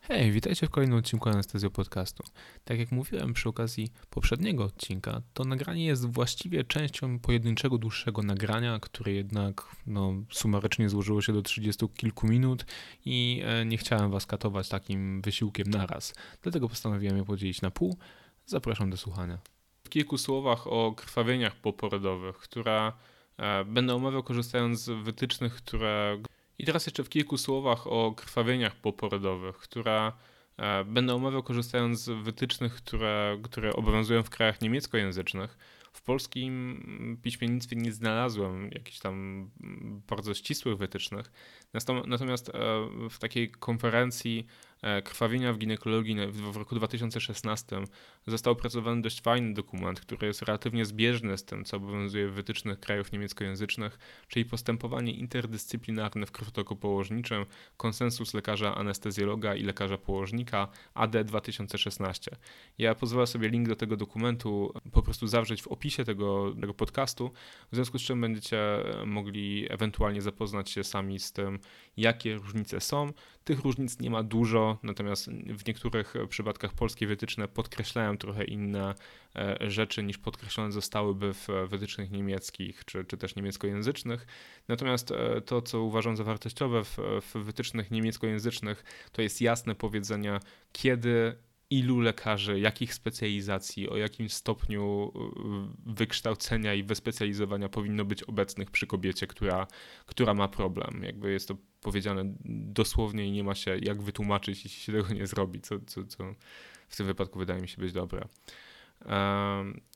Hej, 0.00 0.32
witajcie 0.32 0.66
w 0.66 0.70
kolejnym 0.70 0.98
odcinku 0.98 1.28
Anestezjo 1.28 1.70
Podcastu. 1.70 2.24
Tak 2.64 2.78
jak 2.78 2.92
mówiłem 2.92 3.32
przy 3.32 3.48
okazji 3.48 3.92
poprzedniego 4.10 4.64
odcinka, 4.64 5.22
to 5.34 5.44
nagranie 5.44 5.86
jest 5.86 6.06
właściwie 6.06 6.64
częścią 6.64 7.18
pojedynczego, 7.18 7.78
dłuższego 7.78 8.22
nagrania, 8.22 8.78
które 8.80 9.12
jednak 9.12 9.76
no, 9.86 10.14
sumarycznie 10.30 10.88
złożyło 10.88 11.22
się 11.22 11.32
do 11.32 11.42
30 11.42 11.88
kilku 11.88 12.26
minut 12.26 12.66
i 13.04 13.42
e, 13.44 13.64
nie 13.64 13.78
chciałem 13.78 14.10
was 14.10 14.26
katować 14.26 14.68
takim 14.68 15.22
wysiłkiem 15.22 15.70
naraz. 15.70 16.14
Dlatego 16.42 16.68
postanowiłem 16.68 17.16
je 17.16 17.24
podzielić 17.24 17.62
na 17.62 17.70
pół. 17.70 17.98
Zapraszam 18.46 18.90
do 18.90 18.96
słuchania. 18.96 19.38
W 19.84 19.88
kilku 19.88 20.18
słowach 20.18 20.66
o 20.66 20.94
krwawieniach 20.96 21.56
poporodowych, 21.56 22.36
które 22.36 22.86
e, 22.88 22.92
będę 23.66 23.94
omawiał 23.94 24.22
korzystając 24.22 24.80
z 24.80 25.04
wytycznych, 25.04 25.54
które 25.54 26.18
i 26.58 26.64
teraz 26.64 26.86
jeszcze 26.86 27.04
w 27.04 27.08
kilku 27.08 27.38
słowach 27.38 27.86
o 27.86 28.12
krwawieniach 28.16 28.76
poporodowych, 28.76 29.56
które 29.56 30.12
e, 30.56 30.84
będę 30.84 31.14
omawiał 31.14 31.42
korzystając 31.42 32.00
z 32.00 32.24
wytycznych, 32.24 32.74
które, 32.74 33.38
które 33.42 33.72
obowiązują 33.72 34.22
w 34.22 34.30
krajach 34.30 34.60
niemieckojęzycznych. 34.60 35.58
W 35.92 36.02
polskim 36.02 37.18
piśmiennictwie 37.22 37.76
nie 37.76 37.92
znalazłem 37.92 38.70
jakichś 38.72 38.98
tam 38.98 39.50
bardzo 40.08 40.34
ścisłych 40.34 40.78
wytycznych. 40.78 41.32
Natomiast 42.06 42.48
e, 42.48 42.52
w 43.10 43.18
takiej 43.18 43.50
konferencji 43.50 44.46
e, 44.82 45.02
krwawienia 45.02 45.52
w 45.52 45.58
ginekologii 45.58 46.16
w 46.30 46.56
roku 46.56 46.74
2016 46.74 47.76
został 48.26 48.52
opracowany 48.52 49.02
dość 49.02 49.20
fajny 49.22 49.54
dokument, 49.54 50.00
który 50.00 50.26
jest 50.26 50.42
relatywnie 50.42 50.84
zbieżny 50.84 51.38
z 51.38 51.44
tym, 51.44 51.64
co 51.64 51.76
obowiązuje 51.76 52.28
w 52.28 52.32
wytycznych 52.32 52.80
krajów 52.80 53.12
niemieckojęzycznych, 53.12 53.98
czyli 54.28 54.44
postępowanie 54.44 55.12
interdyscyplinarne 55.12 56.26
w 56.26 56.32
krwotoku 56.32 56.76
położniczym, 56.76 57.46
konsensus 57.76 58.34
lekarza 58.34 58.74
anestezjologa 58.74 59.54
i 59.54 59.62
lekarza 59.62 59.98
położnika 59.98 60.68
AD 60.94 61.24
2016. 61.24 62.36
Ja 62.78 62.94
pozwolę 62.94 63.26
sobie 63.26 63.48
link 63.48 63.68
do 63.68 63.76
tego 63.76 63.96
dokumentu 63.96 64.72
po 64.92 65.02
prostu 65.02 65.26
zawrzeć 65.26 65.62
w 65.62 65.68
opisie 65.68 65.81
tego, 65.90 66.54
tego 66.60 66.74
podcastu, 66.74 67.30
w 67.72 67.74
związku 67.74 67.98
z 67.98 68.02
czym 68.02 68.20
będziecie 68.20 68.58
mogli 69.06 69.66
ewentualnie 69.70 70.22
zapoznać 70.22 70.70
się 70.70 70.84
sami 70.84 71.18
z 71.18 71.32
tym, 71.32 71.58
jakie 71.96 72.34
różnice 72.34 72.80
są. 72.80 73.12
Tych 73.44 73.60
różnic 73.60 74.00
nie 74.00 74.10
ma 74.10 74.22
dużo, 74.22 74.78
natomiast 74.82 75.30
w 75.30 75.66
niektórych 75.66 76.14
przypadkach 76.28 76.74
polskie 76.74 77.06
wytyczne 77.06 77.48
podkreślają 77.48 78.16
trochę 78.18 78.44
inne 78.44 78.94
e, 79.36 79.70
rzeczy 79.70 80.02
niż 80.02 80.18
podkreślone 80.18 80.72
zostałyby 80.72 81.34
w 81.34 81.48
wytycznych 81.68 82.10
niemieckich 82.10 82.84
czy, 82.84 83.04
czy 83.04 83.16
też 83.16 83.36
niemieckojęzycznych. 83.36 84.26
Natomiast 84.68 85.10
e, 85.10 85.40
to, 85.40 85.62
co 85.62 85.82
uważam 85.82 86.16
za 86.16 86.24
wartościowe 86.24 86.84
w, 86.84 86.98
w 87.20 87.44
wytycznych 87.44 87.90
niemieckojęzycznych, 87.90 88.84
to 89.12 89.22
jest 89.22 89.40
jasne 89.40 89.74
powiedzenie, 89.74 90.40
kiedy 90.72 91.36
ilu 91.72 92.00
lekarzy, 92.00 92.60
jakich 92.60 92.94
specjalizacji, 92.94 93.88
o 93.88 93.96
jakim 93.96 94.28
stopniu 94.28 95.12
y, 95.86 95.92
wykształcenia 95.94 96.74
i 96.74 96.82
wyspecjalizowania 96.82 97.68
powinno 97.68 98.04
być 98.04 98.22
obecnych 98.22 98.70
przy 98.70 98.86
kobiecie, 98.86 99.26
która, 99.26 99.66
która 100.06 100.34
ma 100.34 100.48
problem. 100.48 101.02
Jakby 101.02 101.32
jest 101.32 101.48
to 101.48 101.56
powiedziane 101.80 102.34
dosłownie 102.44 103.26
i 103.26 103.32
nie 103.32 103.44
ma 103.44 103.54
się 103.54 103.78
jak 103.82 104.02
wytłumaczyć, 104.02 104.64
jeśli 104.64 104.80
się 104.80 104.92
tego 104.92 105.14
nie 105.14 105.26
zrobi, 105.26 105.60
co, 105.60 105.74
co, 105.86 106.04
co 106.04 106.34
w 106.88 106.96
tym 106.96 107.06
wypadku 107.06 107.38
wydaje 107.38 107.60
mi 107.60 107.68
się 107.68 107.82
być 107.82 107.92
dobre. 107.92 108.28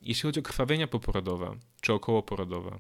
Jeśli 0.03 0.23
chodzi 0.23 0.41
o 0.41 0.43
krwawienia 0.43 0.87
poporodowe 0.87 1.57
czy 1.81 1.93
okołoporodowe, 1.93 2.79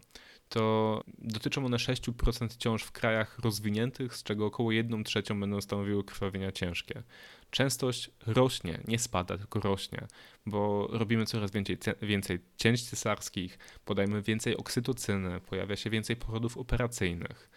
to 0.48 1.04
dotyczą 1.18 1.66
one 1.66 1.76
6% 1.76 2.56
ciąż 2.56 2.82
w 2.82 2.92
krajach 2.92 3.38
rozwiniętych, 3.38 4.16
z 4.16 4.22
czego 4.22 4.46
około 4.46 4.72
1 4.72 5.04
trzecią 5.04 5.40
będą 5.40 5.60
stanowiły 5.60 6.04
krwawienia 6.04 6.52
ciężkie. 6.52 7.02
Częstość 7.50 8.10
rośnie, 8.26 8.80
nie 8.88 8.98
spada, 8.98 9.38
tylko 9.38 9.60
rośnie, 9.60 10.06
bo 10.46 10.88
robimy 10.90 11.26
coraz 11.26 11.50
więcej, 11.50 11.78
więcej 12.02 12.38
cięć 12.56 12.82
cesarskich, 12.82 13.58
podajemy 13.84 14.22
więcej 14.22 14.56
oksytocyny, 14.56 15.40
pojawia 15.40 15.76
się 15.76 15.90
więcej 15.90 16.16
porodów 16.16 16.58
operacyjnych. 16.58 17.50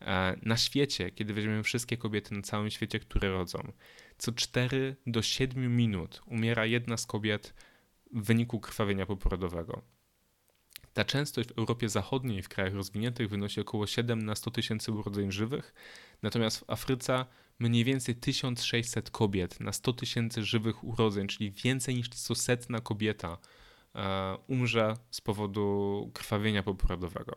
E, 0.00 0.36
na 0.42 0.56
świecie, 0.56 1.10
kiedy 1.10 1.34
weźmiemy 1.34 1.62
wszystkie 1.62 1.96
kobiety 1.96 2.34
na 2.34 2.42
całym 2.42 2.70
świecie, 2.70 3.00
które 3.00 3.30
rodzą, 3.30 3.72
co 4.18 4.32
4 4.32 4.96
do 5.06 5.22
7 5.22 5.76
minut 5.76 6.22
umiera 6.26 6.66
jedna 6.66 6.96
z 6.96 7.06
kobiet 7.06 7.54
w 8.12 8.26
wyniku 8.26 8.60
krwawienia 8.60 9.06
poporodowego. 9.06 9.93
Ta 10.94 11.04
częstość 11.04 11.48
w 11.48 11.58
Europie 11.58 11.88
Zachodniej, 11.88 12.42
w 12.42 12.48
krajach 12.48 12.74
rozwiniętych, 12.74 13.28
wynosi 13.28 13.60
około 13.60 13.86
7 13.86 14.22
na 14.22 14.34
100 14.34 14.50
tysięcy 14.50 14.92
urodzeń 14.92 15.32
żywych, 15.32 15.74
natomiast 16.22 16.58
w 16.58 16.70
Afryce 16.70 17.26
mniej 17.58 17.84
więcej 17.84 18.14
1600 18.14 19.10
kobiet 19.10 19.60
na 19.60 19.72
100 19.72 19.92
tysięcy 19.92 20.44
żywych 20.44 20.84
urodzeń, 20.84 21.26
czyli 21.26 21.50
więcej 21.50 21.94
niż 21.94 22.08
co 22.08 22.34
setna 22.34 22.80
kobieta 22.80 23.38
e, 23.94 24.36
umrze 24.46 24.94
z 25.10 25.20
powodu 25.20 26.10
krwawienia 26.14 26.62
poporodowego. 26.62 27.36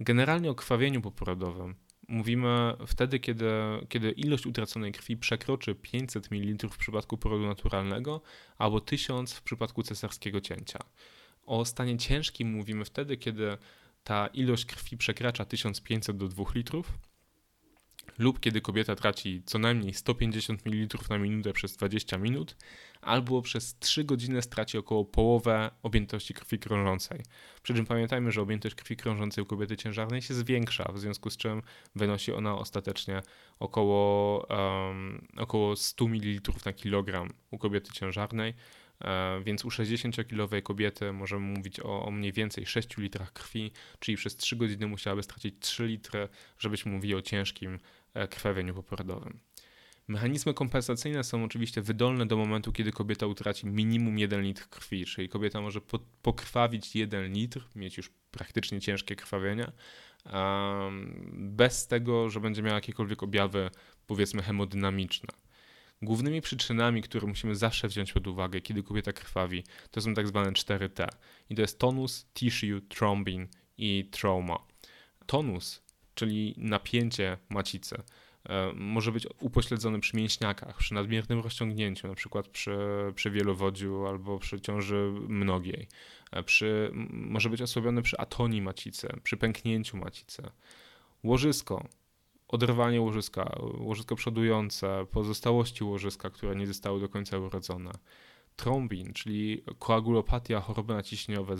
Generalnie 0.00 0.50
o 0.50 0.54
krwawieniu 0.54 1.00
poporodowym 1.00 1.74
mówimy 2.08 2.76
wtedy, 2.86 3.20
kiedy, 3.20 3.50
kiedy 3.88 4.10
ilość 4.10 4.46
utraconej 4.46 4.92
krwi 4.92 5.16
przekroczy 5.16 5.74
500 5.74 6.30
ml 6.30 6.68
w 6.68 6.76
przypadku 6.76 7.18
porodu 7.18 7.46
naturalnego 7.46 8.20
albo 8.58 8.80
1000 8.80 9.34
w 9.34 9.42
przypadku 9.42 9.82
cesarskiego 9.82 10.40
cięcia. 10.40 10.78
O 11.46 11.64
stanie 11.64 11.98
ciężkim 11.98 12.52
mówimy 12.52 12.84
wtedy, 12.84 13.16
kiedy 13.16 13.56
ta 14.04 14.26
ilość 14.26 14.64
krwi 14.64 14.96
przekracza 14.96 15.44
1500 15.44 16.16
do 16.16 16.28
2 16.28 16.44
litrów, 16.54 16.98
lub 18.18 18.40
kiedy 18.40 18.60
kobieta 18.60 18.96
traci 18.96 19.42
co 19.46 19.58
najmniej 19.58 19.94
150 19.94 20.66
ml 20.66 20.98
na 21.10 21.18
minutę 21.18 21.52
przez 21.52 21.76
20 21.76 22.18
minut, 22.18 22.56
albo 23.00 23.42
przez 23.42 23.78
3 23.78 24.04
godziny 24.04 24.42
straci 24.42 24.78
około 24.78 25.04
połowę 25.04 25.70
objętości 25.82 26.34
krwi 26.34 26.58
krążącej. 26.58 27.22
Przy 27.62 27.74
czym 27.74 27.86
pamiętajmy, 27.86 28.32
że 28.32 28.42
objętość 28.42 28.74
krwi 28.74 28.96
krążącej 28.96 29.44
u 29.44 29.46
kobiety 29.46 29.76
ciężarnej 29.76 30.22
się 30.22 30.34
zwiększa, 30.34 30.92
w 30.92 30.98
związku 30.98 31.30
z 31.30 31.36
czym 31.36 31.62
wynosi 31.94 32.32
ona 32.32 32.54
ostatecznie 32.54 33.22
około, 33.58 34.46
um, 34.46 35.26
około 35.36 35.76
100 35.76 36.08
ml 36.08 36.52
na 36.66 36.72
kilogram 36.72 37.28
u 37.50 37.58
kobiety 37.58 37.92
ciężarnej, 37.92 38.54
więc 39.44 39.64
u 39.64 39.68
60-kilowej 39.68 40.62
kobiety 40.62 41.12
możemy 41.12 41.46
mówić 41.46 41.80
o, 41.80 42.04
o 42.04 42.10
mniej 42.10 42.32
więcej 42.32 42.66
6 42.66 42.96
litrach 42.96 43.32
krwi, 43.32 43.72
czyli 43.98 44.16
przez 44.16 44.36
3 44.36 44.56
godziny 44.56 44.86
musiałaby 44.86 45.22
stracić 45.22 45.54
3 45.60 45.86
litry, 45.86 46.28
żebyśmy 46.58 46.92
mówili 46.92 47.14
o 47.14 47.22
ciężkim 47.22 47.78
e, 48.14 48.28
krwawieniu 48.28 48.74
poporodowym. 48.74 49.40
Mechanizmy 50.08 50.54
kompensacyjne 50.54 51.24
są 51.24 51.44
oczywiście 51.44 51.82
wydolne 51.82 52.26
do 52.26 52.36
momentu, 52.36 52.72
kiedy 52.72 52.92
kobieta 52.92 53.26
utraci 53.26 53.66
minimum 53.66 54.18
1 54.18 54.42
litr 54.42 54.68
krwi, 54.68 55.04
czyli 55.04 55.28
kobieta 55.28 55.60
może 55.60 55.80
pokrwawić 56.22 56.96
1 56.96 57.32
litr, 57.32 57.68
mieć 57.74 57.96
już 57.96 58.10
praktycznie 58.30 58.80
ciężkie 58.80 59.16
krwawienia, 59.16 59.72
bez 61.32 61.86
tego, 61.86 62.30
że 62.30 62.40
będzie 62.40 62.62
miała 62.62 62.74
jakiekolwiek 62.74 63.22
objawy, 63.22 63.70
powiedzmy, 64.06 64.42
hemodynamiczne. 64.42 65.41
Głównymi 66.02 66.40
przyczynami, 66.40 67.02
które 67.02 67.26
musimy 67.26 67.54
zawsze 67.54 67.88
wziąć 67.88 68.12
pod 68.12 68.26
uwagę, 68.26 68.60
kiedy 68.60 68.82
kobieta 68.82 69.12
krwawi, 69.12 69.64
to 69.90 70.00
są 70.00 70.14
tak 70.14 70.28
zwane 70.28 70.52
4T. 70.52 71.08
I 71.50 71.54
to 71.54 71.62
jest 71.62 71.78
tonus, 71.78 72.26
tissue, 72.34 72.80
thrombin 72.88 73.48
i 73.78 74.08
trauma. 74.10 74.58
Tonus, 75.26 75.82
czyli 76.14 76.54
napięcie 76.56 77.38
macicy, 77.48 77.96
e, 78.48 78.72
może 78.74 79.12
być 79.12 79.26
upośledzony 79.40 80.00
przy 80.00 80.16
mięśniakach, 80.16 80.76
przy 80.76 80.94
nadmiernym 80.94 81.40
rozciągnięciu, 81.40 82.08
na 82.08 82.14
przykład 82.14 82.48
przy, 82.48 82.78
przy 83.14 83.30
wielowodziu 83.30 84.06
albo 84.06 84.38
przy 84.38 84.60
ciąży 84.60 85.12
mnogiej. 85.28 85.88
E, 86.32 86.42
przy, 86.42 86.90
może 87.10 87.50
być 87.50 87.62
osłabiony 87.62 88.02
przy 88.02 88.18
atonii 88.18 88.62
macicy, 88.62 89.08
przy 89.22 89.36
pęknięciu 89.36 89.96
macicy. 89.96 90.42
Łożysko 91.24 91.88
oderwanie 92.52 93.00
łożyska, 93.00 93.56
łożysko 93.78 94.16
przodujące, 94.16 95.06
pozostałości 95.10 95.84
łożyska, 95.84 96.30
które 96.30 96.56
nie 96.56 96.66
zostały 96.66 97.00
do 97.00 97.08
końca 97.08 97.38
urodzone. 97.38 97.90
Trombin, 98.56 99.12
czyli 99.12 99.62
koagulopatia, 99.78 100.60
choroby 100.60 100.94
naciśniowe, 100.94 101.56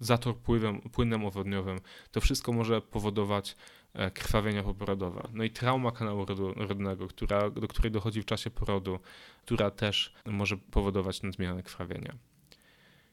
zator 0.00 0.36
pływem, 0.36 0.80
płynem 0.80 1.24
owodniowym, 1.24 1.78
to 2.10 2.20
wszystko 2.20 2.52
może 2.52 2.80
powodować 2.80 3.56
e, 3.94 4.10
krwawienia 4.10 4.62
poporodowe. 4.62 5.28
No 5.32 5.44
i 5.44 5.50
trauma 5.50 5.92
kanału 5.92 6.26
rodnego, 6.56 7.08
która, 7.08 7.50
do 7.50 7.68
której 7.68 7.92
dochodzi 7.92 8.22
w 8.22 8.24
czasie 8.24 8.50
porodu, 8.50 8.98
która 9.42 9.70
też 9.70 10.14
może 10.24 10.56
powodować 10.56 11.22
nadmierne 11.22 11.62
krwawienia. 11.62 12.16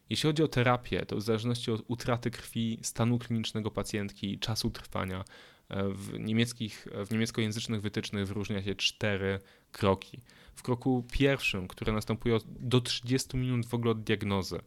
Jeśli 0.09 0.29
chodzi 0.29 0.43
o 0.43 0.47
terapię, 0.47 1.05
to 1.05 1.15
w 1.15 1.21
zależności 1.21 1.71
od 1.71 1.83
utraty 1.87 2.31
krwi, 2.31 2.79
stanu 2.81 3.19
klinicznego 3.19 3.71
pacjentki 3.71 4.39
czasu 4.39 4.69
trwania, 4.69 5.23
w, 5.69 6.19
niemieckich, 6.19 6.87
w 7.05 7.11
niemieckojęzycznych 7.11 7.81
wytycznych 7.81 8.27
wyróżnia 8.27 8.63
się 8.63 8.75
cztery 8.75 9.39
kroki. 9.71 10.21
W 10.55 10.63
kroku 10.63 11.05
pierwszym, 11.11 11.67
który 11.67 11.91
następuje 11.91 12.37
do 12.45 12.81
30 12.81 13.37
minut 13.37 13.65
w 13.65 13.73
ogóle 13.73 13.91
od 13.91 14.03
diagnozy, 14.03 14.59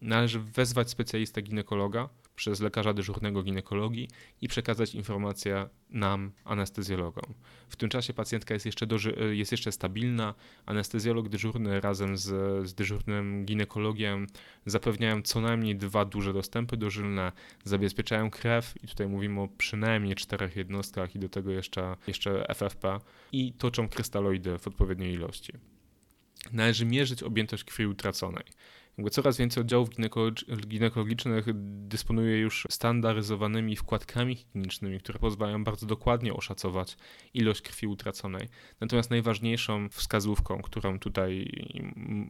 należy 0.00 0.40
wezwać 0.40 0.90
specjalistę 0.90 1.42
ginekologa, 1.42 2.08
przez 2.36 2.60
lekarza 2.60 2.94
dyżurnego 2.94 3.42
ginekologii 3.42 4.08
i 4.40 4.48
przekazać 4.48 4.94
informację 4.94 5.68
nam, 5.90 6.32
anestezjologom. 6.44 7.34
W 7.68 7.76
tym 7.76 7.88
czasie 7.88 8.14
pacjentka 8.14 8.54
jest 8.54 8.66
jeszcze, 8.66 8.86
doży- 8.86 9.34
jest 9.34 9.52
jeszcze 9.52 9.72
stabilna. 9.72 10.34
Anestezjolog 10.66 11.28
dyżurny 11.28 11.80
razem 11.80 12.16
z, 12.16 12.24
z 12.68 12.74
dyżurnym 12.74 13.44
ginekologiem 13.44 14.26
zapewniają 14.66 15.22
co 15.22 15.40
najmniej 15.40 15.76
dwa 15.76 16.04
duże 16.04 16.32
dostępy 16.32 16.76
dożylne, 16.76 17.32
zabezpieczają 17.64 18.30
krew 18.30 18.74
i 18.84 18.88
tutaj 18.88 19.08
mówimy 19.08 19.40
o 19.40 19.48
przynajmniej 19.58 20.14
czterech 20.14 20.56
jednostkach 20.56 21.14
i 21.14 21.18
do 21.18 21.28
tego 21.28 21.50
jeszcze, 21.50 21.96
jeszcze 22.06 22.54
FFP 22.54 22.98
i 23.32 23.52
toczą 23.52 23.88
krystaloidy 23.88 24.58
w 24.58 24.66
odpowiedniej 24.66 25.12
ilości. 25.12 25.52
Należy 26.52 26.84
mierzyć 26.86 27.22
objętość 27.22 27.64
krwi 27.64 27.86
utraconej. 27.86 28.44
Jakby 28.98 29.10
coraz 29.10 29.36
więcej 29.36 29.60
oddziałów 29.60 29.88
ginekologicznych 30.66 31.46
dysponuje 31.88 32.38
już 32.38 32.66
standaryzowanymi 32.70 33.76
wkładkami 33.76 34.36
klinicznymi, 34.36 35.00
które 35.00 35.18
pozwalają 35.18 35.64
bardzo 35.64 35.86
dokładnie 35.86 36.34
oszacować 36.34 36.96
ilość 37.34 37.62
krwi 37.62 37.86
utraconej. 37.86 38.48
Natomiast 38.80 39.10
najważniejszą 39.10 39.88
wskazówką, 39.88 40.62
którą 40.62 40.98
tutaj 40.98 41.50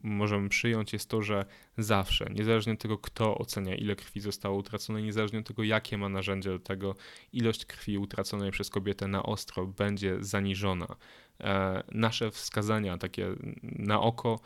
możemy 0.02 0.48
przyjąć, 0.48 0.92
jest 0.92 1.10
to, 1.10 1.22
że 1.22 1.44
zawsze, 1.78 2.26
niezależnie 2.34 2.72
od 2.72 2.78
tego, 2.78 2.98
kto 2.98 3.38
ocenia, 3.38 3.74
ile 3.74 3.96
krwi 3.96 4.20
zostało 4.20 4.56
utracone, 4.56 5.02
niezależnie 5.02 5.38
od 5.38 5.46
tego, 5.46 5.62
jakie 5.62 5.98
ma 5.98 6.08
narzędzie 6.08 6.50
do 6.50 6.58
tego, 6.58 6.94
ilość 7.32 7.64
krwi 7.64 7.98
utraconej 7.98 8.50
przez 8.50 8.70
kobietę 8.70 9.08
na 9.08 9.22
ostro 9.22 9.66
będzie 9.66 10.16
zaniżona. 10.20 10.96
E, 11.40 11.82
nasze 11.92 12.30
wskazania, 12.30 12.98
takie 12.98 13.28
na 13.62 14.00
oko, 14.00 14.40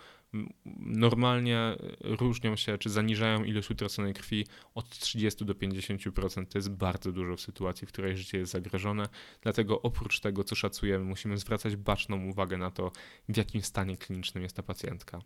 normalnie 0.81 1.77
różnią 2.01 2.57
się, 2.57 2.79
czy 2.79 2.91
zaniżają 2.91 3.45
ilość 3.45 3.71
utraconej 3.71 4.15
krwi 4.15 4.47
od 4.75 4.89
30 4.89 5.45
do 5.45 5.55
50%. 5.55 6.47
To 6.47 6.59
jest 6.59 6.71
bardzo 6.71 7.13
dużo 7.13 7.37
w 7.37 7.41
sytuacji, 7.41 7.87
w 7.87 7.93
której 7.93 8.17
życie 8.17 8.39
jest 8.39 8.53
zagrożone. 8.53 9.09
Dlatego 9.43 9.83
oprócz 9.83 10.21
tego, 10.21 10.45
co 10.45 10.55
szacujemy, 10.55 11.05
musimy 11.05 11.39
zwracać 11.39 11.77
baczną 11.77 12.25
uwagę 12.25 12.59
na 12.59 12.71
to, 12.71 12.93
w 13.29 13.37
jakim 13.37 13.63
stanie 13.63 13.97
klinicznym 13.97 14.43
jest 14.43 14.57
ta 14.57 14.63
pacjentka. 14.63 15.23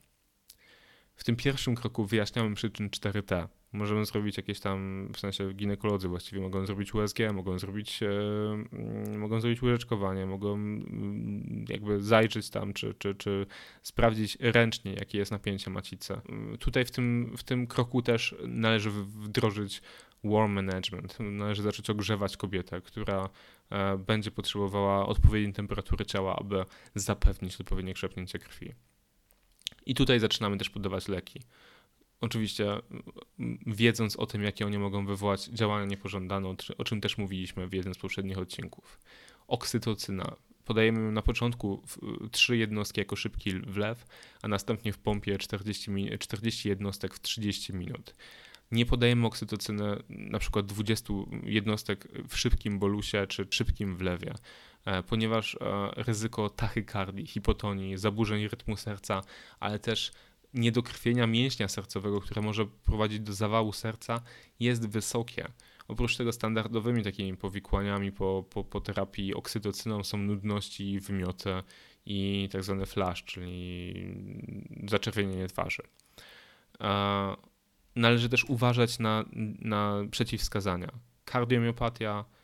W 1.17 1.25
tym 1.25 1.37
pierwszym 1.37 1.75
kroku 1.75 2.05
wyjaśniamy 2.05 2.55
przyczyn 2.55 2.89
4T. 2.89 3.49
Możemy 3.73 4.07
zrobić 4.07 4.37
jakieś 4.37 4.61
tam, 4.61 5.09
w 5.15 5.19
sensie 5.19 5.53
ginekolodzy 5.53 6.09
właściwie 6.09 6.43
mogą 6.43 6.67
zrobić 6.67 6.95
USG, 6.95 7.19
mogą 7.33 7.59
zrobić, 7.59 8.03
e, 8.03 8.09
mm, 8.09 9.19
mogą 9.19 9.41
zrobić 9.41 9.63
łyżeczkowanie, 9.63 10.27
mogą 10.27 10.55
mm, 10.55 11.65
jakby 11.69 12.03
zajrzeć 12.03 12.51
tam, 12.51 12.73
czy, 12.73 12.95
czy, 12.99 13.15
czy 13.15 13.47
sprawdzić 13.83 14.39
ręcznie, 14.41 14.93
jakie 14.93 15.19
jest 15.19 15.31
napięcie 15.31 15.71
macicy. 15.71 16.15
Tutaj 16.59 16.85
w 16.85 16.91
tym, 16.91 17.35
w 17.37 17.43
tym 17.43 17.67
kroku 17.67 18.03
też 18.03 18.35
należy 18.47 18.91
wdrożyć 18.91 19.83
warm 20.25 20.53
management. 20.53 21.17
Należy 21.21 21.63
zacząć 21.63 21.91
ogrzewać 21.91 22.37
kobietę, 22.37 22.81
która 22.81 23.29
e, 23.71 23.99
będzie 23.99 24.31
potrzebowała 24.31 25.07
odpowiedniej 25.07 25.53
temperatury 25.53 26.07
ciała, 26.07 26.37
aby 26.37 26.65
zapewnić 26.95 27.61
odpowiednie 27.61 27.95
krzepnięcie 27.95 28.39
krwi. 28.39 28.75
I 29.87 29.95
tutaj 29.95 30.21
zaczynamy 30.21 30.59
też 30.59 30.71
podawać 30.71 31.09
leki. 31.09 31.41
Oczywiście 32.21 32.67
wiedząc 33.67 34.17
o 34.17 34.27
tym, 34.27 34.43
jakie 34.43 34.67
one 34.67 34.79
mogą 34.79 35.07
wywołać 35.07 35.45
działania 35.45 35.87
niepożądane, 35.87 36.55
o 36.79 36.85
czym 36.85 37.01
też 37.01 37.19
mówiliśmy 37.19 37.69
w 37.69 37.73
jednym 37.73 37.95
z 37.95 37.99
poprzednich 37.99 38.39
odcinków. 38.39 39.01
Oksytocyna. 39.49 40.37
Podajemy 40.65 41.13
na 41.13 41.23
początku 41.23 41.83
trzy 42.31 42.57
jednostki 42.57 43.01
jako 43.01 43.17
szybki 43.17 43.53
wlew, 43.61 44.07
a 44.43 44.49
następnie 44.49 44.93
w 44.93 44.99
pompie 44.99 45.39
40, 45.39 45.91
40 46.19 46.69
jednostek 46.69 47.15
w 47.15 47.21
30 47.21 47.73
minut. 47.73 48.15
Nie 48.73 48.87
podajemy 48.87 49.27
oksytocyny 49.27 50.03
na 50.09 50.39
przykład 50.39 50.67
20 50.67 51.15
jednostek 51.43 52.09
w 52.29 52.39
szybkim 52.39 52.79
bolusie 52.79 53.27
czy 53.27 53.47
szybkim 53.51 53.97
wlewie, 53.97 54.35
ponieważ 55.09 55.55
e, 55.55 55.59
ryzyko 55.97 56.51
tachykardii, 56.51 57.27
hipotonii, 57.27 57.99
zaburzeń 57.99 58.49
rytmu 58.49 58.77
serca, 58.77 59.21
ale 59.61 59.79
też 59.79 60.13
niedokrwienia 60.55 61.27
mięśnia 61.27 61.69
sercowego, 61.69 62.21
które 62.21 62.43
może 62.43 62.67
prowadzić 62.67 63.21
do 63.21 63.33
zawału 63.33 63.73
serca, 63.73 64.21
jest 64.61 64.89
wysokie. 64.89 65.49
Oprócz 65.89 66.17
tego 66.17 66.33
standardowymi 66.33 67.03
takimi 67.03 67.37
powikłaniami 67.37 68.13
po, 68.13 68.45
po, 68.51 68.65
po 68.65 68.81
terapii 68.81 69.35
oksytocyną 69.35 70.05
są 70.05 70.19
nudności, 70.19 71.01
wymioty 71.01 71.51
i 72.07 72.49
tak 72.53 72.65
zwany 72.65 72.87
flash, 72.87 73.25
czyli 73.25 73.95
zaczerwienienie 74.87 75.47
twarzy. 75.49 75.83
Należy 77.97 78.29
też 78.29 78.45
uważać 78.45 78.99
na, 78.99 79.25
na 79.59 79.95
przeciwwskazania. 80.11 80.89
Kardiomiopatia, 81.25 82.25
e, 82.29 82.44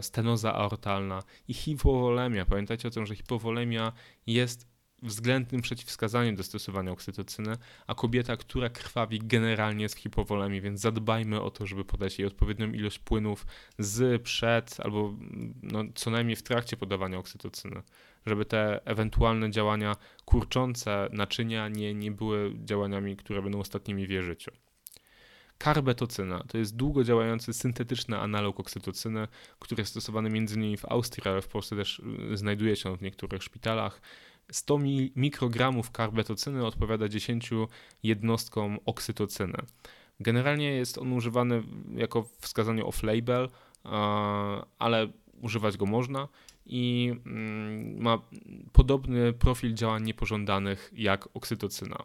stenoza 0.00 0.54
aortalna 0.54 1.22
i 1.48 1.54
hipowolemia. 1.54 2.44
Pamiętajcie 2.44 2.88
o 2.88 2.90
tym, 2.90 3.06
że 3.06 3.16
hipowolemia 3.16 3.92
jest 4.26 4.70
względnym 5.02 5.62
przeciwwskazaniem 5.62 6.36
do 6.36 6.42
stosowania 6.42 6.92
oksytocyny, 6.92 7.56
a 7.86 7.94
kobieta, 7.94 8.36
która 8.36 8.68
krwawi 8.68 9.18
generalnie 9.18 9.82
jest 9.82 9.94
w 9.94 9.98
więc 10.60 10.80
zadbajmy 10.80 11.40
o 11.40 11.50
to, 11.50 11.66
żeby 11.66 11.84
podać 11.84 12.18
jej 12.18 12.28
odpowiednią 12.28 12.72
ilość 12.72 12.98
płynów 12.98 13.46
z, 13.78 14.22
przed 14.22 14.80
albo 14.80 15.14
no, 15.62 15.84
co 15.94 16.10
najmniej 16.10 16.36
w 16.36 16.42
trakcie 16.42 16.76
podawania 16.76 17.18
oksytocyny, 17.18 17.82
żeby 18.26 18.44
te 18.44 18.80
ewentualne 18.84 19.50
działania 19.50 19.96
kurczące 20.24 21.08
naczynia 21.12 21.68
nie, 21.68 21.94
nie 21.94 22.10
były 22.10 22.52
działaniami, 22.64 23.16
które 23.16 23.42
będą 23.42 23.60
ostatnimi 23.60 24.06
w 24.06 24.10
jej 24.10 24.22
życiu. 24.22 24.50
Karbetocyna 25.60 26.44
to 26.48 26.58
jest 26.58 26.76
długo 26.76 27.04
działający 27.04 27.52
syntetyczny 27.52 28.18
analog 28.18 28.60
oksytocyny, 28.60 29.28
który 29.58 29.80
jest 29.80 29.90
stosowany 29.90 30.28
m.in. 30.28 30.76
w 30.76 30.84
Austrii, 30.84 31.30
ale 31.30 31.42
w 31.42 31.48
Polsce 31.48 31.76
też 31.76 32.02
y, 32.32 32.36
znajduje 32.36 32.76
się 32.76 32.96
w 32.96 33.02
niektórych 33.02 33.42
szpitalach. 33.42 34.00
100 34.52 34.78
mikrogramów 35.16 35.90
karbetocyny 35.90 36.66
odpowiada 36.66 37.08
10 37.08 37.50
jednostkom 38.02 38.78
oksytocyny. 38.86 39.58
Generalnie 40.20 40.72
jest 40.72 40.98
on 40.98 41.12
używany 41.12 41.62
jako 41.94 42.28
wskazanie 42.38 42.82
off-label, 42.82 43.48
ale 44.78 45.08
używać 45.42 45.76
go 45.76 45.86
można 45.86 46.28
i 46.66 47.12
mm, 47.26 48.02
ma 48.02 48.18
podobny 48.72 49.32
profil 49.32 49.74
działań 49.74 50.02
niepożądanych 50.02 50.90
jak 50.96 51.28
oksytocyna. 51.34 52.04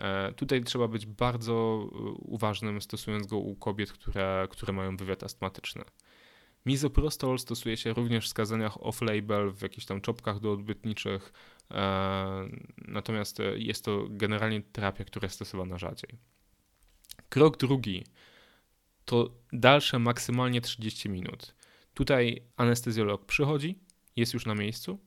E, 0.00 0.32
tutaj 0.32 0.64
trzeba 0.64 0.88
być 0.88 1.06
bardzo 1.06 1.52
e, 1.92 1.96
uważnym, 2.18 2.82
stosując 2.82 3.26
go 3.26 3.36
u 3.36 3.56
kobiet, 3.56 3.92
które, 3.92 4.48
które 4.50 4.72
mają 4.72 4.96
wywiad 4.96 5.22
astmatyczny. 5.22 5.84
Mizoprostol 6.66 7.38
stosuje 7.38 7.76
się 7.76 7.92
również 7.92 8.24
w 8.24 8.26
wskazaniach 8.26 8.76
off-label, 8.76 9.52
w 9.52 9.62
jakichś 9.62 9.86
tam 9.86 10.00
czopkach 10.00 10.40
doodbytniczych, 10.40 11.32
e, 11.70 12.48
natomiast 12.78 13.38
jest 13.54 13.84
to 13.84 14.06
generalnie 14.10 14.62
terapia, 14.62 15.04
która 15.04 15.26
jest 15.26 15.36
stosowana 15.36 15.78
rzadziej. 15.78 16.10
Krok 17.28 17.56
drugi 17.56 18.04
to 19.04 19.30
dalsze 19.52 19.98
maksymalnie 19.98 20.60
30 20.60 21.08
minut. 21.08 21.54
Tutaj 21.94 22.42
anestezjolog 22.56 23.24
przychodzi, 23.24 23.78
jest 24.16 24.34
już 24.34 24.46
na 24.46 24.54
miejscu 24.54 24.98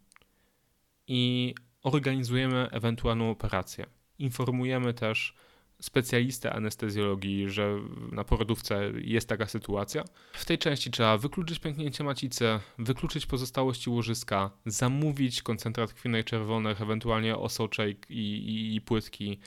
i 1.07 1.55
organizujemy 1.83 2.69
ewentualną 2.71 3.29
operację. 3.29 3.85
Informujemy 4.23 4.93
też 4.93 5.33
specjalistę 5.81 6.53
anestezjologii, 6.53 7.49
że 7.49 7.79
na 8.11 8.23
porodówce 8.23 8.91
jest 9.01 9.29
taka 9.29 9.45
sytuacja. 9.45 10.03
W 10.33 10.45
tej 10.45 10.57
części 10.57 10.91
trzeba 10.91 11.17
wykluczyć 11.17 11.59
pęknięcie 11.59 12.03
macicy, 12.03 12.45
wykluczyć 12.77 13.25
pozostałości 13.25 13.89
łożyska, 13.89 14.51
zamówić 14.65 15.41
koncentrat 15.41 15.93
krwinek 15.93 16.25
czerwonych, 16.25 16.81
ewentualnie 16.81 17.37
osoczek 17.37 18.05
i, 18.09 18.13
i, 18.15 18.75
i 18.75 18.81
płytki, 18.81 19.39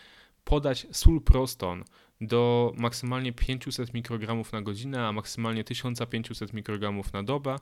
podać 0.45 0.87
sól 0.91 1.21
proston, 1.21 1.85
do 2.21 2.73
maksymalnie 2.77 3.33
500 3.33 3.95
mikrogramów 3.95 4.53
na 4.53 4.63
godzinę, 4.63 5.07
a 5.07 5.13
maksymalnie 5.13 5.65
1500 5.65 6.53
mikrogramów 6.53 7.13
na 7.13 7.23
dobę. 7.23 7.57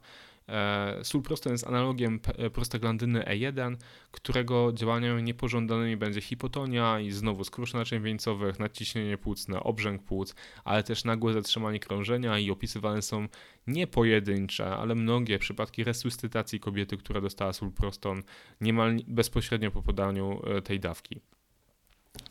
E, 0.48 1.04
sól 1.04 1.22
prosta 1.22 1.50
jest 1.50 1.66
analogiem 1.66 2.20
e, 2.38 2.50
prostaglandyny 2.50 3.20
E1, 3.20 3.76
którego 4.10 4.72
działaniami 4.72 5.22
niepożądanymi 5.22 5.96
będzie 5.96 6.20
hipotonia 6.20 7.00
i 7.00 7.10
znowu 7.10 7.44
skurcz 7.44 7.74
naczyń 7.74 8.02
wieńcowych, 8.02 8.58
nadciśnienie 8.58 9.18
płucne, 9.18 9.60
obrzęk 9.60 10.02
płuc, 10.02 10.34
ale 10.64 10.82
też 10.82 11.04
nagłe 11.04 11.32
zatrzymanie 11.32 11.80
krążenia 11.80 12.38
i 12.38 12.50
opisywane 12.50 13.02
są 13.02 13.28
nie 13.66 13.86
pojedyncze, 13.86 14.76
ale 14.76 14.94
mnogie 14.94 15.38
przypadki 15.38 15.84
resuscytacji 15.84 16.60
kobiety, 16.60 16.96
która 16.96 17.20
dostała 17.20 17.52
sól 17.52 17.70
proston 17.70 18.22
niemal 18.60 18.96
bezpośrednio 19.06 19.70
po 19.70 19.82
podaniu 19.82 20.40
e, 20.46 20.62
tej 20.62 20.80
dawki. 20.80 21.20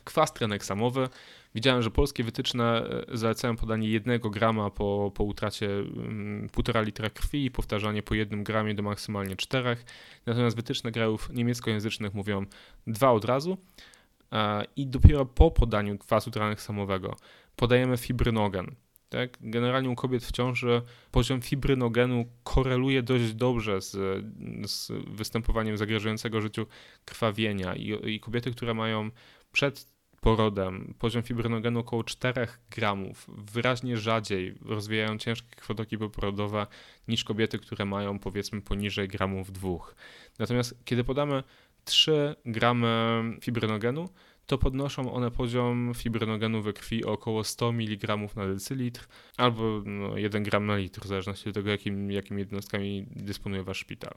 Kwas 0.04 0.34
traneksamowy. 0.34 1.10
Widziałem, 1.56 1.82
że 1.82 1.92
polskie 1.92 2.24
wytyczne 2.24 2.90
e, 3.12 3.18
zalecają 3.18 3.56
podanie 3.56 3.90
1 3.90 4.20
grama 4.20 4.70
po, 4.70 5.12
po 5.16 5.24
utracie 5.24 5.68
1,5 5.68 6.76
mm, 6.76 6.86
litra 6.86 7.10
krwi 7.10 7.46
i 7.46 7.52
powtarzanie 7.52 8.04
po 8.04 8.16
1 8.16 8.44
gramie 8.44 8.74
do 8.76 8.84
maksymalnie 8.84 9.36
4. 9.36 9.78
Natomiast 10.26 10.56
wytyczne 10.56 10.92
krajów 10.92 11.30
niemieckojęzycznych 11.34 12.14
mówią 12.14 12.46
2 12.88 13.12
od 13.12 13.26
razu 13.26 13.58
e, 14.32 14.66
i 14.76 14.88
dopiero 14.88 15.26
po 15.26 15.52
podaniu 15.52 15.98
kwasu 15.98 16.32
traneksamowego 16.32 17.16
podajemy 17.56 17.98
fibrynogen. 17.98 18.76
Tak? 19.10 19.38
Generalnie 19.42 19.90
u 19.90 19.96
kobiet 19.96 20.24
w 20.24 20.32
ciąży 20.32 20.82
poziom 21.12 21.42
fibrynogenu 21.42 22.26
koreluje 22.44 23.04
dość 23.04 23.34
dobrze 23.34 23.82
z, 23.82 23.92
z 24.72 24.92
występowaniem 25.08 25.78
zagrażającego 25.78 26.42
życiu 26.42 26.66
krwawienia 27.06 27.76
I, 27.76 28.16
i 28.16 28.20
kobiety, 28.20 28.52
które 28.52 28.74
mają 28.74 29.10
przed 29.54 29.94
porodem 30.22 30.94
poziom 31.00 31.24
fibrynogenu 31.24 31.80
około 31.80 32.04
4 32.04 32.48
gramów, 32.72 33.26
wyraźnie 33.28 33.98
rzadziej 33.98 34.56
rozwijają 34.66 35.18
ciężkie 35.18 35.56
krwotoki 35.56 35.98
poporodowe 35.98 36.68
niż 37.08 37.24
kobiety, 37.24 37.60
które 37.60 37.86
mają 37.86 38.20
powiedzmy 38.20 38.62
poniżej 38.62 39.08
gramów 39.08 39.52
2. 39.52 39.70
Natomiast 40.40 40.76
kiedy 40.86 41.04
podamy 41.04 41.44
3 41.86 42.36
gramy 42.46 43.24
fibrynogenu, 43.42 44.10
to 44.46 44.58
podnoszą 44.58 45.14
one 45.14 45.32
poziom 45.32 45.94
fibrynogenu 45.96 46.62
we 46.62 46.74
krwi 46.74 47.06
o 47.06 47.12
około 47.12 47.44
100 47.44 47.70
mg 47.70 48.18
na 48.36 48.48
decylitr 48.48 49.08
albo 49.38 49.82
no, 49.86 50.18
1 50.18 50.44
gram 50.44 50.66
na 50.66 50.78
litr, 50.78 51.02
w 51.02 51.08
zależności 51.08 51.50
od 51.50 51.56
tego, 51.56 51.70
jakim, 51.70 52.12
jakimi 52.12 52.40
jednostkami 52.40 53.06
dysponuje 53.16 53.64
wasz 53.64 53.80
szpital. 53.80 54.14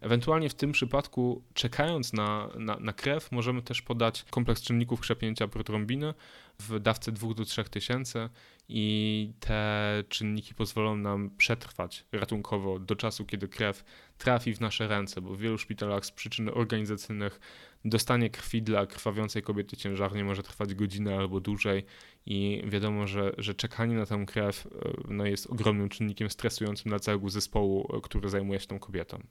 Ewentualnie 0.00 0.48
w 0.48 0.54
tym 0.54 0.72
przypadku, 0.72 1.42
czekając 1.54 2.12
na, 2.12 2.48
na, 2.58 2.76
na, 2.80 2.92
krew, 2.92 3.32
możemy 3.32 3.62
też 3.62 3.82
podać 3.82 4.24
kompleks 4.30 4.62
czynników 4.62 5.00
krzepnięcia 5.00 5.48
protrombiny 5.48 6.14
w 6.58 6.80
dawce 6.80 7.12
2 7.12 7.34
do 7.34 7.44
3 7.44 7.64
tysięcy 7.64 8.28
i 8.68 9.32
te 9.40 10.04
czynniki 10.08 10.54
pozwolą 10.54 10.96
nam 10.96 11.30
przetrwać 11.36 12.04
ratunkowo 12.12 12.78
do 12.78 12.96
czasu, 12.96 13.26
kiedy 13.26 13.48
krew 13.48 13.84
trafi 14.18 14.54
w 14.54 14.60
nasze 14.60 14.88
ręce, 14.88 15.20
bo 15.20 15.34
w 15.34 15.38
wielu 15.38 15.58
szpitalach 15.58 16.06
z 16.06 16.10
przyczyn 16.10 16.50
organizacyjnych 16.54 17.40
dostanie 17.84 18.30
krwi 18.30 18.62
dla 18.62 18.86
krwawiącej 18.86 19.42
kobiety 19.42 19.76
ciężarnie 19.76 20.24
może 20.24 20.42
trwać 20.42 20.74
godzinę 20.74 21.16
albo 21.16 21.40
dłużej 21.40 21.84
i 22.26 22.62
wiadomo, 22.66 23.06
że, 23.06 23.32
że 23.38 23.54
czekanie 23.54 23.96
na 23.96 24.06
tę 24.06 24.24
krew 24.26 24.66
e, 24.66 24.90
no, 25.08 25.26
jest 25.26 25.46
ogromnym 25.46 25.88
czynnikiem 25.88 26.30
stresującym 26.30 26.88
dla 26.88 26.98
całego 26.98 27.30
zespołu, 27.30 27.96
e, 27.96 28.00
który 28.00 28.28
zajmuje 28.28 28.60
się 28.60 28.66
tą 28.66 28.78
kobietą. 28.78 29.22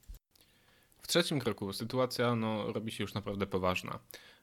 W 1.08 1.10
trzecim 1.10 1.40
kroku 1.40 1.74
sytuacja 1.74 2.36
no, 2.36 2.74
robi 2.74 2.92
się 2.92 3.04
już 3.04 3.14
naprawdę 3.14 3.48
poważna. 3.48 4.00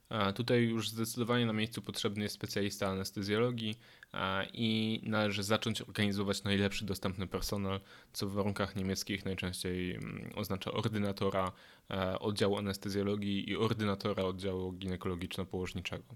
E, 0.09 0.33
tutaj 0.33 0.63
już 0.63 0.89
zdecydowanie 0.89 1.45
na 1.45 1.53
miejscu 1.53 1.81
potrzebny 1.81 2.23
jest 2.23 2.35
specjalista 2.35 2.87
anestezjologii 2.87 3.79
e, 4.13 4.45
i 4.53 5.01
należy 5.03 5.43
zacząć 5.43 5.81
organizować 5.81 6.43
najlepszy 6.43 6.85
dostępny 6.85 7.27
personel, 7.27 7.79
co 8.13 8.27
w 8.27 8.33
warunkach 8.33 8.75
niemieckich 8.75 9.25
najczęściej 9.25 9.95
mm, 9.95 10.31
oznacza 10.35 10.71
ordynatora 10.71 11.51
e, 11.89 12.19
oddziału 12.19 12.57
anestezjologii 12.57 13.49
i 13.49 13.55
ordynatora 13.55 14.23
oddziału 14.23 14.73
ginekologiczno-położniczego. 14.73 16.15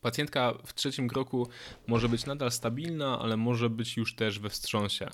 Pacjentka 0.00 0.54
w 0.66 0.74
trzecim 0.74 1.08
kroku 1.08 1.48
może 1.86 2.08
być 2.08 2.26
nadal 2.26 2.50
stabilna, 2.50 3.18
ale 3.18 3.36
może 3.36 3.70
być 3.70 3.96
już 3.96 4.14
też 4.14 4.38
we 4.38 4.50
wstrząsie. 4.50 5.08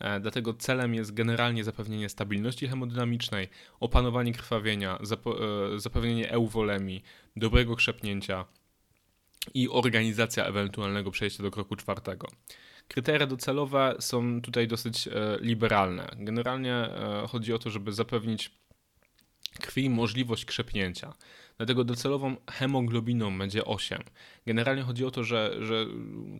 E, 0.00 0.20
dlatego 0.20 0.54
celem 0.54 0.94
jest 0.94 1.14
generalnie 1.14 1.64
zapewnienie 1.64 2.08
stabilności 2.08 2.68
hemodynamicznej, 2.68 3.48
opanowanie 3.80 4.32
krwawienia, 4.32 4.98
e, 4.98 5.78
zapewnienie 5.78 6.30
euwolemii, 6.30 7.02
dobrego 7.36 7.76
krzepnięcia 7.76 8.44
i 9.54 9.68
organizacja 9.68 10.44
ewentualnego 10.44 11.10
przejścia 11.10 11.42
do 11.42 11.50
kroku 11.50 11.76
czwartego. 11.76 12.28
Kryteria 12.88 13.26
docelowe 13.26 13.96
są 14.00 14.42
tutaj 14.42 14.68
dosyć 14.68 15.08
e, 15.08 15.12
liberalne. 15.40 16.08
Generalnie 16.16 16.88
chodzi 17.28 17.52
o 17.52 17.58
to, 17.58 17.70
żeby 17.70 17.92
zapewnić 17.92 18.50
krwi 19.58 19.90
możliwość 19.90 20.44
krzepnięcia. 20.44 21.14
Dlatego 21.58 21.84
docelową 21.84 22.36
hemoglobiną 22.50 23.38
będzie 23.38 23.64
8. 23.64 24.02
Generalnie 24.46 24.82
chodzi 24.82 25.04
o 25.04 25.10
to, 25.10 25.24
że, 25.24 25.56
że 25.60 25.86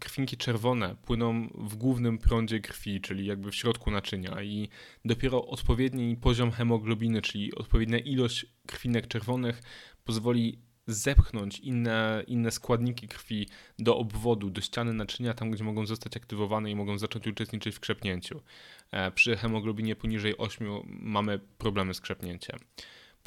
krwinki 0.00 0.36
czerwone 0.36 0.96
płyną 0.96 1.48
w 1.54 1.76
głównym 1.76 2.18
prądzie 2.18 2.60
krwi, 2.60 3.00
czyli 3.00 3.26
jakby 3.26 3.50
w 3.50 3.54
środku 3.54 3.90
naczynia 3.90 4.42
i 4.42 4.68
dopiero 5.04 5.46
odpowiedni 5.46 6.16
poziom 6.16 6.50
hemoglobiny, 6.50 7.22
czyli 7.22 7.54
odpowiednia 7.54 7.98
ilość 7.98 8.46
krwinek 8.66 9.08
czerwonych 9.08 9.62
pozwoli 10.04 10.58
zepchnąć 10.86 11.58
inne, 11.58 12.24
inne 12.26 12.50
składniki 12.50 13.08
krwi 13.08 13.48
do 13.78 13.98
obwodu, 13.98 14.50
do 14.50 14.60
ściany 14.60 14.92
naczynia, 14.92 15.34
tam 15.34 15.50
gdzie 15.50 15.64
mogą 15.64 15.86
zostać 15.86 16.16
aktywowane 16.16 16.70
i 16.70 16.76
mogą 16.76 16.98
zacząć 16.98 17.26
uczestniczyć 17.26 17.76
w 17.76 17.80
krzepnięciu. 17.80 18.42
E, 18.90 19.10
przy 19.10 19.36
hemoglobinie 19.36 19.96
poniżej 19.96 20.36
8 20.38 20.68
mamy 20.86 21.38
problemy 21.38 21.94
z 21.94 22.00
krzepnięciem 22.00 22.58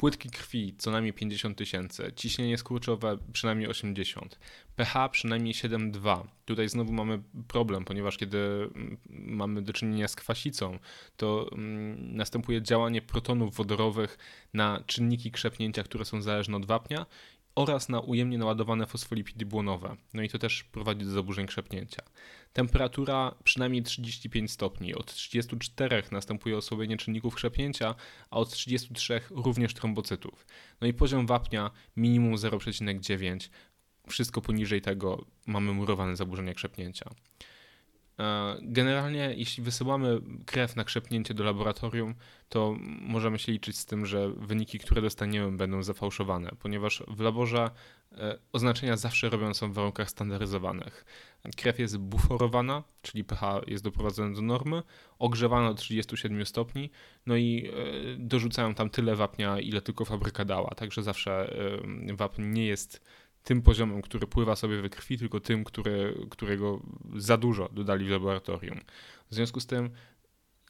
płytki 0.02 0.30
krwi 0.30 0.74
co 0.78 0.90
najmniej 0.90 1.12
50 1.12 1.58
tysięcy, 1.58 2.12
ciśnienie 2.16 2.58
skurczowe 2.58 3.18
przynajmniej 3.32 3.68
80, 3.68 4.38
pH 4.76 5.08
przynajmniej 5.08 5.54
7,2. 5.54 6.24
Tutaj 6.44 6.68
znowu 6.68 6.92
mamy 6.92 7.22
problem, 7.48 7.84
ponieważ 7.84 8.16
kiedy 8.16 8.38
mm, 8.38 8.98
mamy 9.10 9.62
do 9.62 9.72
czynienia 9.72 10.08
z 10.08 10.16
kwasicą, 10.16 10.78
to 11.16 11.50
mm, 11.52 12.16
następuje 12.16 12.62
działanie 12.62 13.02
protonów 13.02 13.56
wodorowych 13.56 14.18
na 14.54 14.84
czynniki 14.86 15.30
krzepnięcia, 15.30 15.82
które 15.82 16.04
są 16.04 16.22
zależne 16.22 16.56
od 16.56 16.66
wapnia 16.66 17.06
oraz 17.54 17.88
na 17.88 18.00
ujemnie 18.00 18.38
naładowane 18.38 18.86
fosfolipidy 18.86 19.46
błonowe. 19.46 19.96
No 20.14 20.22
i 20.22 20.28
to 20.28 20.38
też 20.38 20.64
prowadzi 20.64 21.04
do 21.04 21.10
zaburzeń 21.10 21.46
krzepnięcia. 21.46 22.02
Temperatura 22.52 23.34
przynajmniej 23.44 23.82
35 23.82 24.52
stopni. 24.52 24.94
Od 24.94 25.14
34 25.14 26.02
następuje 26.10 26.56
osłabienie 26.56 26.96
czynników 26.96 27.34
krzepnięcia, 27.34 27.94
a 28.30 28.36
od 28.36 28.50
33 28.50 29.20
również 29.30 29.74
trombocytów. 29.74 30.46
No 30.80 30.86
i 30.86 30.92
poziom 30.92 31.26
wapnia 31.26 31.70
minimum 31.96 32.34
0,9. 32.34 33.48
Wszystko 34.08 34.40
poniżej 34.40 34.82
tego 34.82 35.24
mamy 35.46 35.72
murowane 35.72 36.16
zaburzenia 36.16 36.54
krzepnięcia. 36.54 37.10
E, 38.20 38.56
generalnie, 38.62 39.34
jeśli 39.36 39.62
wysyłamy 39.62 40.20
krew 40.46 40.76
na 40.76 40.84
krzepnięcie 40.84 41.34
do 41.34 41.44
laboratorium, 41.44 42.14
to 42.48 42.76
możemy 43.00 43.38
się 43.38 43.52
liczyć 43.52 43.78
z 43.78 43.86
tym, 43.86 44.06
że 44.06 44.32
wyniki, 44.32 44.78
które 44.78 45.02
dostaniemy, 45.02 45.56
będą 45.56 45.82
zafałszowane, 45.82 46.50
ponieważ 46.58 47.02
w 47.08 47.20
laborze 47.20 47.70
e, 48.12 48.38
oznaczenia 48.52 48.96
zawsze 48.96 49.30
robione 49.30 49.54
są 49.54 49.72
w 49.72 49.74
warunkach 49.74 50.10
standaryzowanych. 50.10 51.04
Krew 51.56 51.78
jest 51.78 51.98
buforowana, 51.98 52.82
czyli 53.02 53.24
pH 53.24 53.60
jest 53.66 53.84
doprowadzone 53.84 54.34
do 54.34 54.42
normy, 54.42 54.82
ogrzewana 55.18 55.68
do 55.68 55.74
37 55.74 56.46
stopni, 56.46 56.90
no 57.26 57.36
i 57.36 57.66
e, 57.66 57.72
dorzucają 58.18 58.74
tam 58.74 58.90
tyle 58.90 59.16
wapnia, 59.16 59.60
ile 59.60 59.80
tylko 59.80 60.04
fabryka 60.04 60.44
dała. 60.44 60.70
Także 60.70 61.02
zawsze 61.02 61.54
wapń 62.16 62.42
nie 62.42 62.66
jest 62.66 63.02
tym 63.44 63.62
poziomem, 63.62 64.02
który 64.02 64.26
pływa 64.26 64.56
sobie 64.56 64.82
we 64.82 64.88
krwi, 64.88 65.18
tylko 65.18 65.40
tym, 65.40 65.64
który, 65.64 66.26
którego 66.30 66.80
za 67.16 67.36
dużo 67.36 67.68
dodali 67.68 68.06
w 68.06 68.10
laboratorium. 68.10 68.80
W 69.30 69.34
związku 69.34 69.60
z 69.60 69.66
tym 69.66 69.90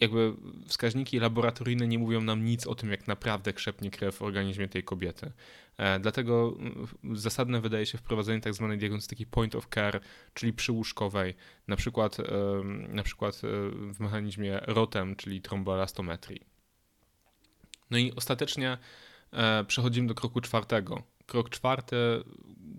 jakby 0.02 0.34
wskaźniki 0.66 1.18
laboratoryjne 1.18 1.88
nie 1.88 1.98
mówią 1.98 2.20
nam 2.20 2.44
nic 2.44 2.66
o 2.66 2.74
tym, 2.74 2.90
jak 2.90 3.08
naprawdę 3.08 3.52
krzepnie 3.52 3.90
krew 3.90 4.16
w 4.16 4.22
organizmie 4.22 4.68
tej 4.68 4.84
kobiety. 4.84 5.32
E, 5.76 6.00
dlatego 6.00 6.54
mm, 6.58 6.88
zasadne 7.12 7.60
wydaje 7.60 7.86
się 7.86 7.98
wprowadzenie 7.98 8.40
tak 8.40 8.54
zwanej 8.54 8.78
diagnostyki 8.78 9.26
point 9.26 9.54
of 9.54 9.68
care, 9.74 10.00
czyli 10.34 10.52
przyłóżkowej, 10.52 11.34
na 11.68 11.76
przykład, 11.76 12.20
e, 12.20 12.24
na 12.88 13.02
przykład 13.02 13.34
e, 13.34 13.48
w 13.94 14.00
mechanizmie 14.00 14.60
ROTEM, 14.62 15.16
czyli 15.16 15.42
tromboelastometrii. 15.42 16.40
No 17.90 17.98
i 17.98 18.12
ostatecznie 18.16 18.78
przechodzimy 19.66 20.08
do 20.08 20.14
kroku 20.14 20.40
czwartego. 20.40 21.02
Krok 21.26 21.50
czwarty 21.50 21.96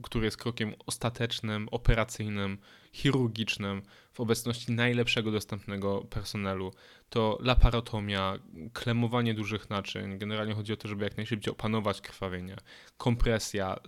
który 0.04 0.26
jest 0.26 0.38
krokiem 0.38 0.74
ostatecznym, 0.86 1.70
operacyjnym, 1.72 2.58
chirurgicznym 2.94 3.82
w 4.14 4.20
obecności 4.20 4.72
najlepszego 4.72 5.32
dostępnego 5.32 6.02
personelu. 6.02 6.74
To 7.10 7.38
laparotomia, 7.42 8.40
klemowanie 8.74 9.34
dużych 9.34 9.70
naczyń. 9.70 10.18
Generalnie 10.18 10.54
chodzi 10.54 10.74
o 10.74 10.78
to, 10.78 10.88
żeby 10.88 11.04
jak 11.04 11.18
najszybciej 11.18 11.52
opanować 11.52 12.02
krwawienie, 12.02 12.56
kompresja, 12.98 13.80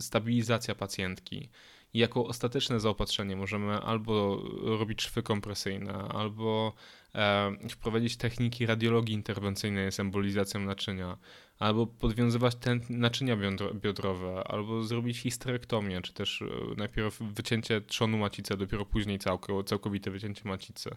stabilizacja 0.00 0.74
pacjentki. 0.74 1.48
Jako 1.94 2.26
ostateczne 2.26 2.80
zaopatrzenie 2.80 3.36
możemy 3.36 3.72
albo 3.72 4.42
robić 4.62 5.02
szwy 5.02 5.22
kompresyjne, 5.22 5.92
albo 5.92 6.72
e, 7.14 7.68
wprowadzić 7.70 8.16
techniki 8.16 8.66
radiologii 8.66 9.14
interwencyjnej 9.14 9.92
z 9.92 10.00
embolizacją 10.00 10.60
naczynia, 10.60 11.18
albo 11.58 11.86
podwiązywać 11.86 12.54
te 12.54 12.78
naczynia 12.90 13.36
biodrowe, 13.74 14.44
albo 14.44 14.82
zrobić 14.82 15.18
histerektomię, 15.18 16.02
czy 16.02 16.12
też 16.12 16.42
e, 16.42 16.46
najpierw 16.76 17.18
wycięcie 17.20 17.80
trzonu 17.80 18.18
macicy, 18.18 18.54
a 18.54 18.56
dopiero 18.56 18.84
później 18.84 19.18
całkowite 19.66 20.10
wycięcie 20.10 20.42
macicy. 20.44 20.90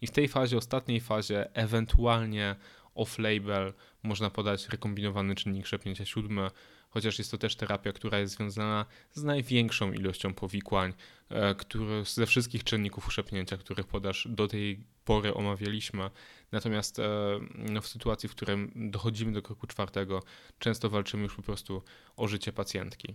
I 0.00 0.06
w 0.06 0.10
tej 0.10 0.28
fazie, 0.28 0.56
ostatniej 0.56 1.00
fazie, 1.00 1.54
ewentualnie 1.54 2.56
off-label 2.94 3.72
można 4.02 4.30
podać 4.30 4.68
rekombinowany 4.68 5.34
czynnik 5.34 5.66
szepnięcia 5.66 6.04
siódmy, 6.04 6.50
chociaż 6.90 7.18
jest 7.18 7.30
to 7.30 7.38
też 7.38 7.56
terapia, 7.56 7.92
która 7.92 8.18
jest 8.18 8.34
związana 8.34 8.86
z 9.12 9.22
największą 9.22 9.92
ilością 9.92 10.34
powikłań, 10.34 10.92
e, 11.28 11.54
które 11.54 12.04
ze 12.04 12.26
wszystkich 12.26 12.64
czynników 12.64 13.08
uszepnięcia, 13.08 13.56
których 13.56 13.86
podaż 13.86 14.28
do 14.30 14.48
tej 14.48 14.84
pory 15.04 15.34
omawialiśmy. 15.34 16.10
Natomiast 16.52 16.98
e, 16.98 17.04
no, 17.54 17.80
w 17.80 17.88
sytuacji, 17.88 18.28
w 18.28 18.32
której 18.32 18.70
dochodzimy 18.74 19.32
do 19.32 19.42
kroku 19.42 19.66
czwartego, 19.66 20.22
często 20.58 20.90
walczymy 20.90 21.22
już 21.22 21.34
po 21.34 21.42
prostu 21.42 21.82
o 22.16 22.28
życie 22.28 22.52
pacjentki. 22.52 23.14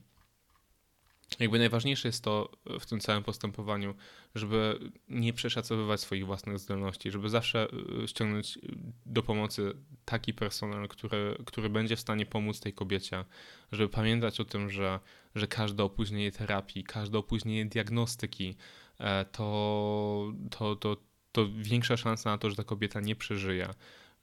Jakby 1.40 1.60
najważniejsze 1.60 2.08
jest 2.08 2.24
to 2.24 2.52
w 2.80 2.86
tym 2.86 3.00
całym 3.00 3.24
postępowaniu, 3.24 3.96
żeby 4.36 4.80
nie 5.10 5.34
przeszacowywać 5.34 6.02
swoich 6.02 6.26
własnych 6.26 6.60
zdolności, 6.60 7.12
żeby 7.12 7.30
zawsze 7.30 7.68
y, 8.04 8.08
ściągnąć 8.08 8.60
do 9.06 9.24
pomocy 9.24 9.74
taki 10.06 10.34
personel, 10.34 10.88
który, 10.88 11.38
który 11.46 11.70
będzie 11.70 11.96
w 11.96 12.00
stanie 12.00 12.26
pomóc 12.26 12.60
tej 12.60 12.74
kobiecie, 12.74 13.26
żeby 13.72 13.90
pamiętać 13.90 14.40
o 14.40 14.46
tym, 14.46 14.70
że, 14.70 15.00
że 15.36 15.48
każde 15.48 15.84
opóźnienie 15.84 16.32
terapii, 16.32 16.84
każde 16.84 17.18
opóźnienie 17.18 17.66
diagnostyki 17.66 18.56
e, 19.00 19.26
to, 19.26 20.34
to, 20.50 20.76
to, 20.76 20.98
to 21.32 21.48
większa 21.58 21.98
szansa 21.98 22.30
na 22.30 22.38
to, 22.38 22.50
że 22.50 22.56
ta 22.56 22.64
kobieta 22.64 23.00
nie 23.00 23.16
przeżyje, 23.16 23.70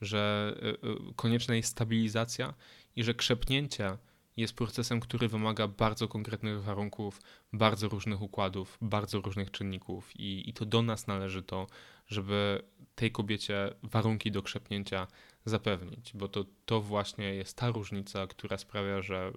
że 0.00 0.54
y, 0.62 0.66
y, 0.66 1.14
konieczna 1.16 1.54
jest 1.54 1.68
stabilizacja 1.68 2.54
i 2.96 3.04
że 3.04 3.14
krzepnięcie 3.14 3.96
jest 4.40 4.56
procesem, 4.56 5.00
który 5.00 5.28
wymaga 5.28 5.68
bardzo 5.68 6.08
konkretnych 6.08 6.62
warunków, 6.62 7.20
bardzo 7.52 7.88
różnych 7.88 8.22
układów, 8.22 8.78
bardzo 8.80 9.20
różnych 9.20 9.50
czynników 9.50 10.16
i, 10.16 10.50
i 10.50 10.52
to 10.52 10.64
do 10.64 10.82
nas 10.82 11.06
należy 11.06 11.42
to, 11.42 11.66
żeby 12.06 12.62
tej 12.94 13.12
kobiecie 13.12 13.74
warunki 13.82 14.30
do 14.30 14.42
krzepnięcia 14.42 15.06
zapewnić, 15.44 16.12
bo 16.14 16.28
to, 16.28 16.44
to 16.66 16.80
właśnie 16.80 17.34
jest 17.34 17.56
ta 17.56 17.70
różnica, 17.70 18.26
która 18.26 18.58
sprawia, 18.58 19.02
że 19.02 19.32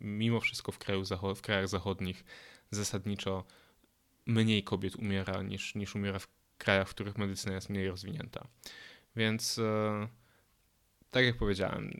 mimo 0.00 0.40
wszystko 0.40 0.72
w, 0.72 0.78
kraju, 0.78 1.02
w 1.34 1.42
krajach 1.42 1.68
zachodnich 1.68 2.24
zasadniczo 2.70 3.44
mniej 4.26 4.64
kobiet 4.64 4.96
umiera 4.96 5.42
niż, 5.42 5.74
niż 5.74 5.94
umiera 5.94 6.18
w 6.18 6.28
krajach, 6.58 6.88
w 6.88 6.94
których 6.94 7.18
medycyna 7.18 7.54
jest 7.54 7.68
mniej 7.68 7.88
rozwinięta. 7.88 8.46
Więc... 9.16 9.56
Yy, 9.56 10.23
tak 11.14 11.24
jak 11.24 11.36
powiedziałem, 11.36 11.90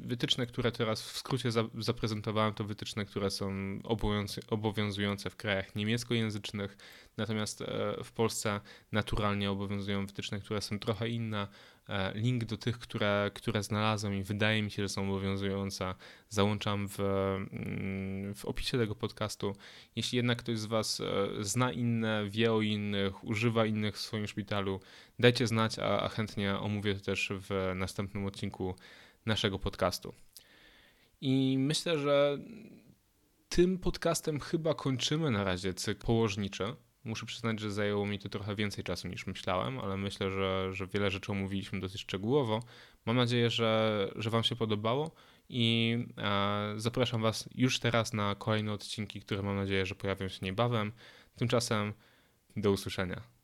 wytyczne, 0.00 0.46
które 0.46 0.72
teraz 0.72 1.02
w 1.02 1.18
skrócie 1.18 1.50
zaprezentowałem, 1.78 2.54
to 2.54 2.64
wytyczne, 2.64 3.04
które 3.04 3.30
są 3.30 3.52
obowiązujące 4.50 5.30
w 5.30 5.36
krajach 5.36 5.74
niemieckojęzycznych, 5.74 6.76
natomiast 7.16 7.62
e, 7.62 7.96
w 8.04 8.12
Polsce 8.12 8.60
naturalnie 8.92 9.50
obowiązują 9.50 10.06
wytyczne, 10.06 10.40
które 10.40 10.60
są 10.60 10.78
trochę 10.78 11.08
inne, 11.08 11.48
link 12.14 12.44
do 12.44 12.56
tych, 12.56 12.78
które, 12.78 13.30
które 13.34 13.62
znalazłem 13.62 14.14
i 14.14 14.22
wydaje 14.22 14.62
mi 14.62 14.70
się, 14.70 14.82
że 14.82 14.88
są 14.88 15.02
obowiązujące, 15.02 15.94
załączam 16.28 16.88
w, 16.88 17.00
mm, 17.00 18.34
w 18.34 18.44
opisie 18.44 18.78
tego 18.78 18.94
podcastu. 18.94 19.56
Jeśli 19.96 20.16
jednak 20.16 20.38
ktoś 20.38 20.58
z 20.58 20.66
Was 20.66 21.00
e, 21.00 21.28
zna 21.44 21.72
inne, 21.72 22.24
wie 22.28 22.52
o 22.52 22.60
innych, 22.60 23.24
używa 23.24 23.66
innych 23.66 23.96
w 23.96 24.00
swoim 24.00 24.26
szpitalu, 24.26 24.80
dajcie 25.18 25.46
znać, 25.46 25.78
a, 25.78 26.00
a 26.00 26.08
chętnie 26.08 26.58
omówię 26.58 26.94
to 26.94 27.00
też 27.00 27.32
w 27.34 27.72
następnym 27.76 28.26
odcinku 28.26 28.74
naszego 29.26 29.58
podcastu. 29.58 30.14
I 31.20 31.56
myślę, 31.58 31.98
że 31.98 32.38
tym 33.48 33.78
podcastem 33.78 34.40
chyba 34.40 34.74
kończymy 34.74 35.30
na 35.30 35.44
razie 35.44 35.74
cykl 35.74 36.06
położniczy. 36.06 36.64
Muszę 37.06 37.26
przyznać, 37.26 37.60
że 37.60 37.72
zajęło 37.72 38.06
mi 38.06 38.18
to 38.18 38.28
trochę 38.28 38.56
więcej 38.56 38.84
czasu 38.84 39.08
niż 39.08 39.26
myślałem, 39.26 39.78
ale 39.78 39.96
myślę, 39.96 40.30
że, 40.30 40.68
że 40.72 40.86
wiele 40.86 41.10
rzeczy 41.10 41.32
omówiliśmy 41.32 41.80
dosyć 41.80 42.00
szczegółowo. 42.00 42.62
Mam 43.06 43.16
nadzieję, 43.16 43.50
że, 43.50 44.10
że 44.16 44.30
Wam 44.30 44.44
się 44.44 44.56
podobało 44.56 45.10
i 45.48 45.98
e, 46.18 46.74
zapraszam 46.76 47.22
Was 47.22 47.48
już 47.54 47.78
teraz 47.78 48.12
na 48.12 48.34
kolejne 48.34 48.72
odcinki, 48.72 49.20
które 49.20 49.42
mam 49.42 49.56
nadzieję, 49.56 49.86
że 49.86 49.94
pojawią 49.94 50.28
się 50.28 50.38
niebawem. 50.42 50.92
Tymczasem 51.36 51.92
do 52.56 52.72
usłyszenia. 52.72 53.35